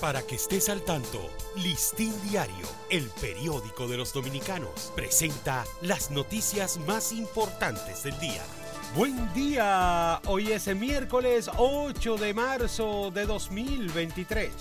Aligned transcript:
Para 0.00 0.20
que 0.20 0.34
estés 0.34 0.68
al 0.68 0.82
tanto, 0.82 1.30
Listín 1.56 2.12
Diario, 2.28 2.66
el 2.90 3.08
periódico 3.18 3.88
de 3.88 3.96
los 3.96 4.12
dominicanos, 4.12 4.92
presenta 4.94 5.64
las 5.80 6.10
noticias 6.10 6.78
más 6.86 7.12
importantes 7.12 8.02
del 8.02 8.18
día. 8.18 8.42
Buen 8.94 9.32
día, 9.32 10.20
hoy 10.26 10.52
es 10.52 10.68
el 10.68 10.76
miércoles 10.76 11.48
8 11.56 12.16
de 12.18 12.34
marzo 12.34 13.10
de 13.10 13.24
2023. 13.24 14.52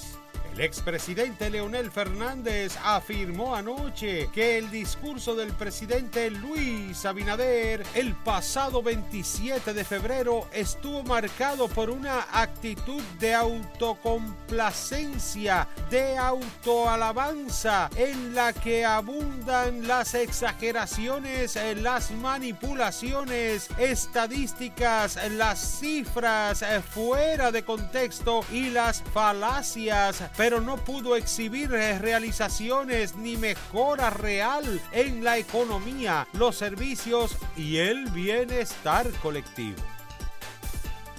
El 0.56 0.62
expresidente 0.62 1.50
Leonel 1.50 1.92
Fernández 1.92 2.78
afirmó 2.82 3.56
anoche 3.56 4.30
que 4.34 4.58
el 4.58 4.72
discurso 4.72 5.36
del 5.36 5.52
presidente 5.52 6.32
Luis 6.32 7.06
Abinader 7.06 7.84
el 7.94 8.16
pasado 8.16 8.82
27 8.82 9.74
de 9.74 9.84
febrero 9.84 10.48
estuvo 10.54 11.04
marcado 11.04 11.68
por 11.68 11.90
una 11.90 12.26
actitud 12.32 13.02
de 13.20 13.34
autocomplacencia, 13.34 15.68
de 15.90 16.18
autoalabanza, 16.18 17.90
en 17.98 18.34
la 18.34 18.54
que 18.54 18.86
abundan 18.86 19.86
las 19.86 20.14
exageraciones, 20.14 21.60
las 21.82 22.12
manipulaciones 22.12 23.68
estadísticas, 23.78 25.20
las 25.32 25.80
cifras 25.80 26.64
fuera 26.94 27.52
de 27.52 27.66
contexto 27.66 28.46
y 28.54 28.70
las 28.70 29.04
falacias 29.14 30.24
pero 30.46 30.62
no 30.62 30.78
pudo 30.78 31.16
exhibir 31.16 31.72
realizaciones 31.72 33.16
ni 33.16 33.36
mejora 33.36 34.12
real 34.12 34.80
en 34.92 35.24
la 35.24 35.40
economía, 35.40 36.28
los 36.34 36.56
servicios 36.56 37.36
y 37.58 37.78
el 37.78 38.12
bienestar 38.12 39.10
colectivo. 39.24 39.82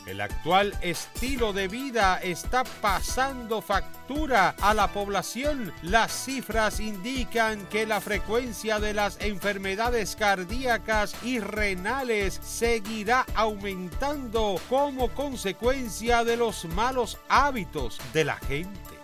El 0.07 0.21
actual 0.21 0.79
estilo 0.81 1.53
de 1.53 1.67
vida 1.67 2.21
está 2.23 2.63
pasando 2.63 3.61
factura 3.63 4.55
a 4.61 4.73
la 4.75 4.93
población. 4.93 5.73
Las 5.83 6.13
cifras 6.13 6.79
indican 6.79 7.67
que 7.67 7.85
la 7.85 8.01
frecuencia 8.01 8.79
de 8.79 8.95
las 8.95 9.21
enfermedades 9.21 10.15
cardíacas 10.15 11.17
y 11.25 11.41
renales 11.41 12.39
seguirá 12.45 13.27
aumentando 13.35 14.61
como 14.69 15.09
consecuencia 15.09 16.23
de 16.23 16.37
los 16.37 16.65
malos 16.67 17.19
hábitos 17.29 17.99
de 18.13 18.23
la 18.23 18.37
gente. 18.37 18.96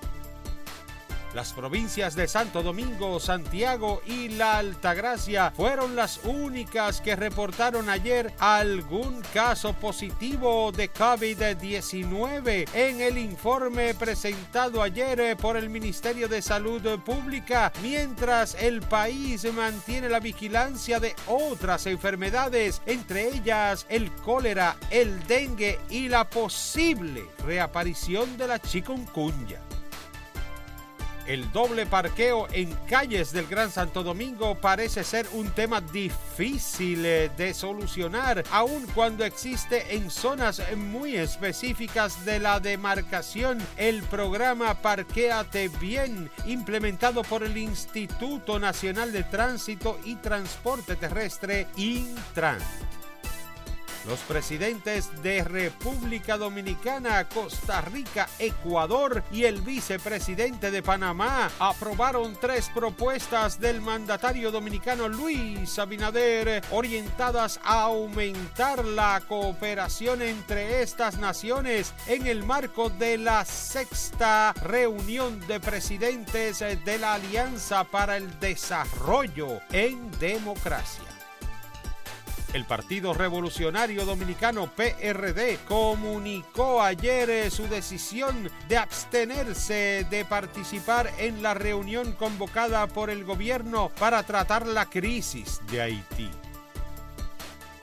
Las 1.34 1.54
provincias 1.54 2.14
de 2.14 2.28
Santo 2.28 2.62
Domingo, 2.62 3.18
Santiago 3.18 4.02
y 4.04 4.28
La 4.28 4.58
Altagracia 4.58 5.50
fueron 5.50 5.96
las 5.96 6.20
únicas 6.24 7.00
que 7.00 7.16
reportaron 7.16 7.88
ayer 7.88 8.34
algún 8.38 9.22
caso 9.32 9.72
positivo 9.72 10.72
de 10.72 10.92
COVID-19 10.92 12.68
en 12.74 13.00
el 13.00 13.16
informe 13.16 13.94
presentado 13.94 14.82
ayer 14.82 15.34
por 15.38 15.56
el 15.56 15.70
Ministerio 15.70 16.28
de 16.28 16.42
Salud 16.42 16.82
Pública, 17.00 17.72
mientras 17.80 18.54
el 18.60 18.82
país 18.82 19.50
mantiene 19.54 20.10
la 20.10 20.20
vigilancia 20.20 21.00
de 21.00 21.16
otras 21.26 21.86
enfermedades, 21.86 22.82
entre 22.84 23.28
ellas 23.28 23.86
el 23.88 24.12
cólera, 24.16 24.76
el 24.90 25.26
dengue 25.26 25.80
y 25.88 26.10
la 26.10 26.28
posible 26.28 27.24
reaparición 27.46 28.36
de 28.36 28.48
la 28.48 28.58
chikungunya. 28.58 29.71
El 31.26 31.50
doble 31.52 31.86
parqueo 31.86 32.48
en 32.52 32.72
calles 32.88 33.32
del 33.32 33.46
Gran 33.46 33.70
Santo 33.70 34.02
Domingo 34.02 34.56
parece 34.56 35.04
ser 35.04 35.26
un 35.32 35.50
tema 35.50 35.80
difícil 35.80 37.02
de 37.02 37.54
solucionar, 37.54 38.42
aun 38.50 38.86
cuando 38.94 39.24
existe 39.24 39.94
en 39.94 40.10
zonas 40.10 40.60
muy 40.76 41.16
específicas 41.16 42.24
de 42.24 42.40
la 42.40 42.58
demarcación 42.58 43.58
el 43.76 44.02
programa 44.02 44.74
Parquéate 44.74 45.68
Bien, 45.80 46.30
implementado 46.44 47.22
por 47.22 47.44
el 47.44 47.56
Instituto 47.56 48.58
Nacional 48.58 49.12
de 49.12 49.22
Tránsito 49.22 49.98
y 50.04 50.16
Transporte 50.16 50.96
Terrestre, 50.96 51.68
Intran. 51.76 52.58
Los 54.06 54.18
presidentes 54.20 55.22
de 55.22 55.44
República 55.44 56.36
Dominicana, 56.36 57.28
Costa 57.28 57.80
Rica, 57.82 58.28
Ecuador 58.40 59.22
y 59.30 59.44
el 59.44 59.60
vicepresidente 59.60 60.72
de 60.72 60.82
Panamá 60.82 61.50
aprobaron 61.60 62.36
tres 62.40 62.68
propuestas 62.74 63.60
del 63.60 63.80
mandatario 63.80 64.50
dominicano 64.50 65.08
Luis 65.08 65.78
Abinader 65.78 66.64
orientadas 66.72 67.60
a 67.62 67.82
aumentar 67.82 68.84
la 68.84 69.22
cooperación 69.28 70.20
entre 70.22 70.82
estas 70.82 71.18
naciones 71.18 71.94
en 72.08 72.26
el 72.26 72.42
marco 72.42 72.90
de 72.90 73.18
la 73.18 73.44
sexta 73.44 74.52
reunión 74.62 75.38
de 75.46 75.60
presidentes 75.60 76.58
de 76.58 76.98
la 76.98 77.14
Alianza 77.14 77.84
para 77.84 78.16
el 78.16 78.40
Desarrollo 78.40 79.60
en 79.70 80.10
Democracia. 80.18 81.11
El 82.52 82.66
Partido 82.66 83.14
Revolucionario 83.14 84.04
Dominicano 84.04 84.66
PRD 84.66 85.58
comunicó 85.66 86.82
ayer 86.82 87.30
eh, 87.30 87.50
su 87.50 87.66
decisión 87.66 88.50
de 88.68 88.76
abstenerse 88.76 90.06
de 90.10 90.26
participar 90.26 91.10
en 91.18 91.42
la 91.42 91.54
reunión 91.54 92.12
convocada 92.12 92.86
por 92.88 93.08
el 93.08 93.24
gobierno 93.24 93.90
para 93.98 94.22
tratar 94.24 94.66
la 94.66 94.84
crisis 94.84 95.62
de 95.70 95.80
Haití. 95.80 96.30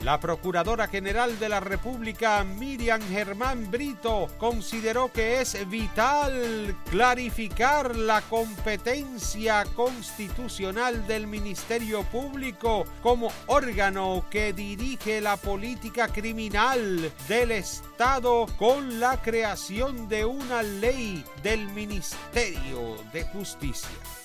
La 0.02 0.18
Procuradora 0.18 0.88
General 0.88 1.38
de 1.38 1.50
la 1.50 1.60
República, 1.60 2.42
Miriam 2.42 3.02
Germán 3.10 3.70
Brito, 3.70 4.28
consideró 4.38 5.12
que 5.12 5.42
es 5.42 5.68
vital 5.68 6.74
clarificar 6.90 7.94
la 7.94 8.22
competencia 8.22 9.66
constitucional 9.76 11.06
del 11.06 11.26
Ministerio 11.26 12.02
Público 12.04 12.86
como 13.02 13.30
órgano 13.46 14.24
que 14.30 14.54
dirige 14.54 15.20
la 15.20 15.36
política 15.36 16.08
criminal 16.08 17.12
del 17.28 17.50
Estado 17.50 18.46
con 18.58 19.00
la 19.00 19.20
creación 19.20 20.08
de 20.08 20.24
una 20.24 20.62
ley 20.62 21.22
del 21.42 21.68
Ministerio 21.68 22.96
de 23.12 23.24
Justicia. 23.24 24.19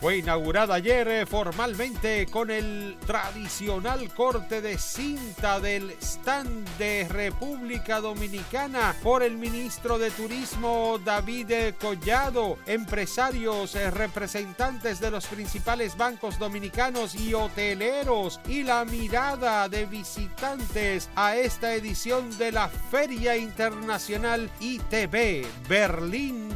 Fue 0.00 0.18
inaugurada 0.18 0.74
ayer 0.74 1.08
eh, 1.08 1.26
formalmente 1.26 2.26
con 2.26 2.50
el 2.50 2.96
tradicional 3.06 4.12
corte 4.12 4.60
de 4.60 4.76
cinta 4.78 5.58
del 5.58 5.90
stand 6.02 6.68
de 6.76 7.08
República 7.08 8.00
Dominicana 8.00 8.94
por 9.02 9.22
el 9.22 9.38
ministro 9.38 9.98
de 9.98 10.10
Turismo 10.10 11.00
David 11.02 11.74
Collado, 11.80 12.58
empresarios, 12.66 13.74
eh, 13.74 13.90
representantes 13.90 15.00
de 15.00 15.10
los 15.10 15.26
principales 15.26 15.96
bancos 15.96 16.38
dominicanos 16.38 17.14
y 17.14 17.32
hoteleros 17.32 18.38
y 18.46 18.64
la 18.64 18.84
mirada 18.84 19.68
de 19.68 19.86
visitantes 19.86 21.08
a 21.16 21.36
esta 21.36 21.74
edición 21.74 22.36
de 22.36 22.52
la 22.52 22.68
Feria 22.68 23.36
Internacional 23.36 24.50
ITB 24.60 25.46
Berlín 25.68 26.55